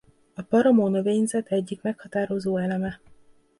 A 0.35 0.41
paramo-növényzet 0.43 1.47
egyik 1.47 1.81
meghatározó 1.81 2.57
eleme. 2.57 2.99